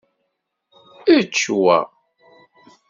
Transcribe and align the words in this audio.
Ečč 1.15 1.37
wa. 1.63 1.77